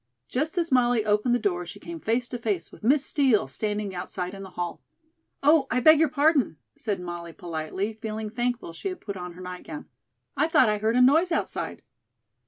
[0.27, 3.93] Just as Molly opened the door she came face to face with Miss Steel standing
[3.93, 4.81] outside in the hall.
[5.43, 9.41] "Oh, I beg your pardon," said Molly politely, feeling thankful she had put on her
[9.41, 9.85] nightgown,
[10.35, 11.83] "I thought I heard a noise outside."